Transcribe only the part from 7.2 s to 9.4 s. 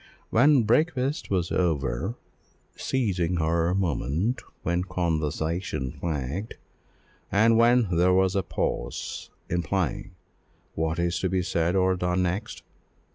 and when there was a pause,